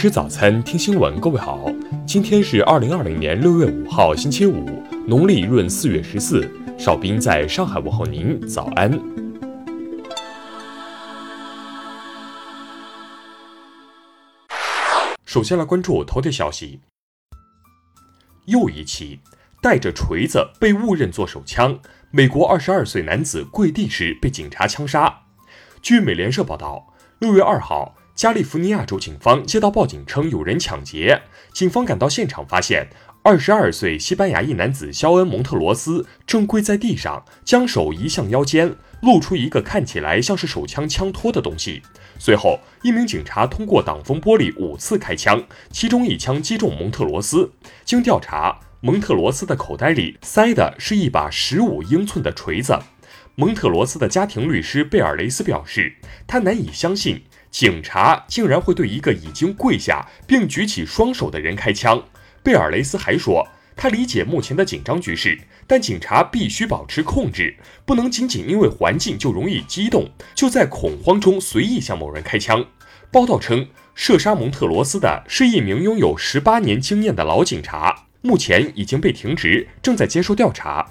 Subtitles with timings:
[0.00, 1.20] 吃早餐，听新闻。
[1.20, 1.70] 各位好，
[2.06, 6.50] 今天是二零二零年六月五号，星期五，农历闰四月十四。
[6.78, 8.90] 少斌在上海问候您，早安。
[15.26, 16.80] 首先来关注头条消息。
[18.46, 19.20] 又一起
[19.60, 21.78] 带着锤子被误认作手枪，
[22.10, 25.24] 美国二十二岁男子跪地时被警察枪杀。
[25.82, 27.96] 据美联社报道，六月二号。
[28.20, 31.22] 加利福尼亚州警方接到报警称有人抢劫，
[31.54, 32.86] 警方赶到现场发现，
[33.22, 41.80] 二十二岁西班牙裔男子肖恩·蒙特罗斯正跪在地上，将手移向腰间，露出一个看起来像是手枪枪托的东西。
[42.18, 47.50] 随后，一名警察通过挡风玻璃五次开枪，其中一枪击中蒙特罗斯。
[47.86, 52.78] 经调查，蒙特罗斯的口袋里塞的是一把十五英寸的锤子。
[53.36, 55.94] 蒙特罗斯的家庭律师贝尔雷斯表示，
[56.26, 57.22] 他难以相信。
[57.50, 62.02] 警察竟然会对一个已经跪下并举起双手的人开枪。
[62.42, 72.64] 贝尔雷斯还说，他理解目前的紧张局势，但警察必须保持控制，不能仅仅因为环境就容易激动，就在恐慌中随意向某人开枪。
[73.10, 80.86] 报道称，射杀蒙特罗斯的是一名拥有十八年经验的老警察，目前已经被停职，正在接受调查。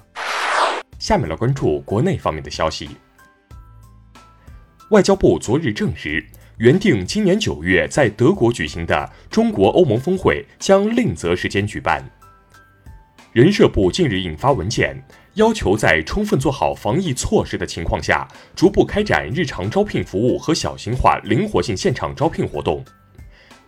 [1.00, 2.90] 下面来关注国内方面的消息。
[4.90, 6.26] 外交部昨日证实。
[6.60, 12.04] 原定今年九月在德国举行的中国欧盟峰会将另择时间举办。
[13.32, 15.02] 人社部近日印发文件，
[15.36, 22.84] 要求在充分做好防疫措施的情况下，逐步开展日常招聘服务和小型化、灵活性现场招聘活动。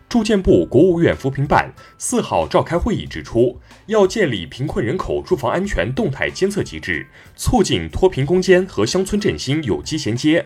[0.06, 10.44] 住建部、国务院扶贫办四号召开会议，指出要建立贫困人口住房安全动态监测机制，促进脱贫攻坚和乡村振兴有机衔接。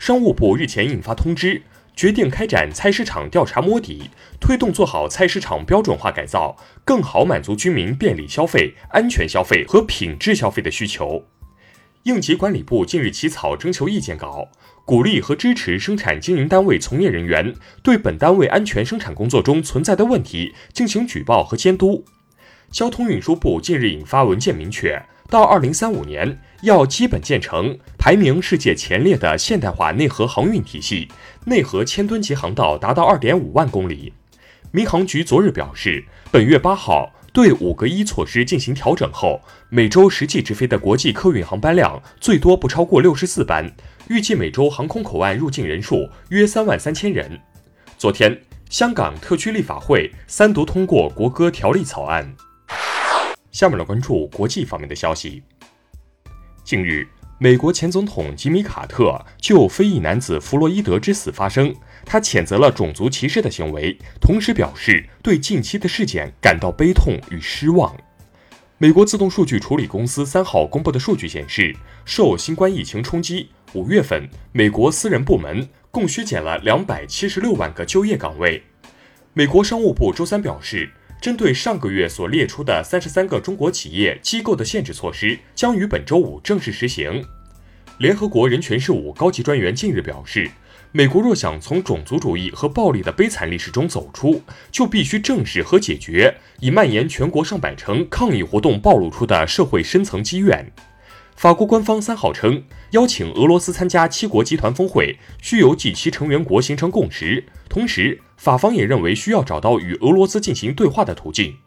[0.00, 1.60] 商务部日前印发通知，
[1.94, 4.08] 决定开展菜市场调查摸底，
[4.40, 6.56] 推动做好菜市场标准化改造，
[6.86, 11.26] 更好满足居民便利消费、安全消费和品质消费的需求。
[12.04, 14.48] 应急管理部近日起草征求意见稿，
[14.86, 22.06] 鼓励和支持生产经营单位从业人员对本单位安全生产工作中存在的问题进行举报和监督。
[22.70, 31.08] 交通运输部近日印发文件，明确到二零三五年要基本建成排名世界前列的现代化内河航运体系，
[31.44, 34.12] 内河千吨级航道达到二点五万公里。
[34.72, 43.72] 民航局昨日表示，本月八号对五个一措施进行调整后，每周实际直飞的国际客运航班量最多不超过六十四班，
[44.08, 47.40] 预计每周航空口岸入境人数约三万三千人。
[47.96, 48.36] 昨天，
[48.68, 52.34] 香港特区立法会三读通过国歌条例草案。
[53.52, 55.42] 下面来关注国际方面的消息。
[56.62, 57.06] 近日，
[57.38, 61.74] 美国前总统吉米·卡特就非裔男子弗洛伊德之死发声，
[62.04, 67.96] 他谴责了种族歧视的行为，同时表示对近期的事件感到悲痛与失望。
[68.78, 71.74] 美国自动数据处理公司三号公布的数据显示，
[72.04, 78.62] 受新冠疫情冲击，五月份美国私人部门共削减了两百七十六万个就业岗位。
[79.32, 80.88] 美国商务部周三表示。
[81.20, 87.22] 针对上个月所列出的三十三个中国企业机构的限制措施，将于本周五正式实行。
[87.98, 90.50] 联合国人权事务高级专员近日表示，
[90.92, 94.42] 美国若想从种族主义和暴力的悲惨历史中走出，
[94.72, 100.72] 就必须正视和解决已蔓延全国上百城抗议活动暴露出的社会深层积怨。
[101.36, 107.44] 法国官方三号称，邀请俄罗斯参加七国集团峰会，需由及其成员国形成共识。
[107.68, 111.58] 同时，法方也认为需要找到与俄罗斯进行对话的途径。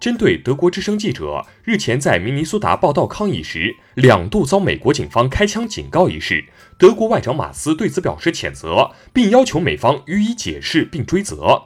[0.00, 6.46] 针对德国之声记者日前在明尼苏达报道抗议时两度遭美国警方开枪警告一事，
[6.78, 11.64] 德国外长马斯对此表示谴责，并要求美方予以解释并追责。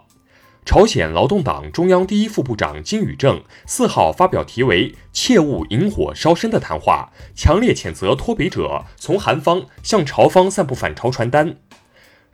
[0.65, 11.56] 朝鲜劳动党中央第一副部长金宇正四号发表题为“切勿引火烧身”的谈话，强烈谴责脱北者从韩方向朝方散布反朝传单。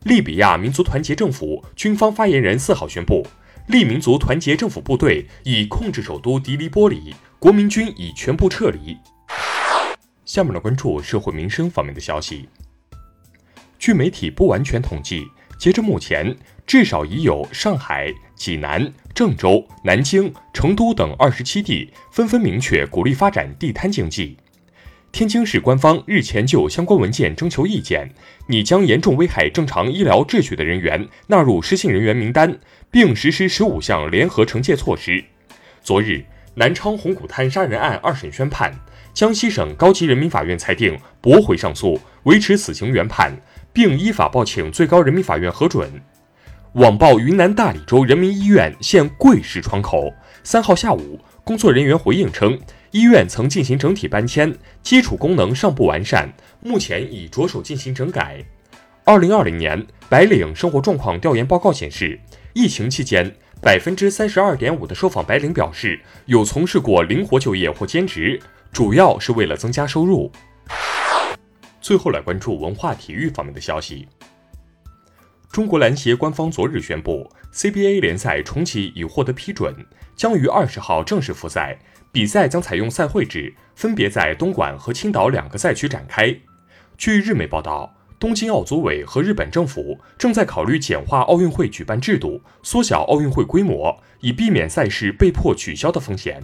[0.06, 3.26] 利比亚民族团结政府军方发言人四号宣布，
[3.67, 8.97] 利民族团结政府部队已控制首都迪利波里，国民军已全部撤离。
[10.25, 12.49] 下面来关注社会民生方面的消息。
[13.81, 15.26] 据媒体不完全统计，
[15.58, 16.37] 截至目前。
[16.67, 24.37] 至少已有上海、济南、郑州、南京、成都等二十七地纷纷明确鼓励发展地摊经济。
[25.12, 28.11] 天津市官方日前就相关文件征求意见，
[28.49, 32.58] 拟将严重危害正常医疗秩序的人员纳入失信人员名单，
[32.91, 35.25] 并实施十五项联合惩戒措施。
[35.82, 36.23] 昨日，
[36.55, 38.75] 南昌红谷滩杀人案二审宣判，
[39.14, 43.32] 江西省高级人民法院裁定驳回上诉，维持死刑原判，
[43.73, 45.91] 并依法报请最高人民法院核准。
[46.75, 50.12] 网曝云南大理州人民医院现贵市窗口。
[50.43, 52.59] 三号下午，工作人员回应称，
[52.97, 58.43] 医院曾进行整体搬迁，基础功能尚不完善，目前已着手进行整改。
[59.05, 62.19] 二零二零年白领生活状况调研报告显示，
[62.55, 68.41] 疫情期间，百分之三十二点五的受访白领表示有从事过灵活就业或兼职，
[68.73, 70.33] 主要是为了增加收入。
[71.83, 74.09] 最后来关注文化体育方面的消息。
[75.51, 79.75] 中国篮协官方昨日宣布，CBA 联赛重启已获得批准，
[80.15, 81.79] 将于二十号正式复赛。
[82.13, 86.35] 比赛将采用赛会制，分别在东莞和青岛两个赛区展开。
[86.99, 96.43] 据日媒报道，东京奥组委和日本政府正在考虑简化奥运会举办制度，缩小奥运会规模，以避免赛事被迫取消的风险。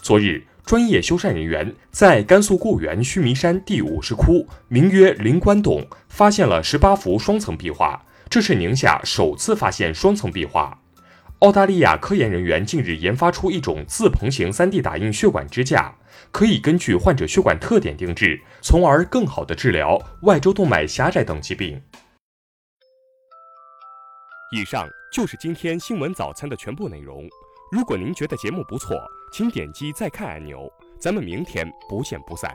[0.00, 8.04] 昨日，专业修缮人员在甘肃固原须弥山第五十窟，名曰灵官洞，发现了十八幅双层壁画。
[8.30, 10.80] 这是宁夏首次发现双层壁画。
[11.40, 15.92] 澳大利亚科研人员近日研发出一种自棚型 3D 打印血管支架，
[16.30, 21.82] 可以根据患者血管特点定制，从而更好地治疗外周动脉狭窄等疾病。
[24.52, 27.28] 以上就是今天新闻早餐的全部内容。
[27.72, 28.96] 如果您觉得节目不错，
[29.32, 30.70] 请点击再看按钮。
[31.00, 32.54] 咱们明天不见不散。